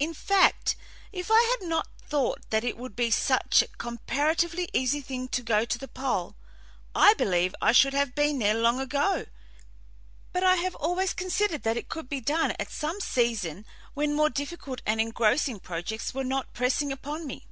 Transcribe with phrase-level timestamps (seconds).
[0.00, 0.74] In fact,
[1.12, 5.40] if I had not thought that it would be such a comparatively easy thing to
[5.40, 6.34] go to the pole,
[6.96, 9.26] I believe I should have been there long ago;
[10.32, 13.64] but I have always considered that it could be done at some season
[13.94, 17.46] when more difficult and engrossing projects were not pressing upon me.